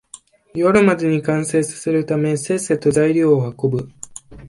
[0.55, 3.91] 夜までに完成させるため、せっせと材料を運ぶ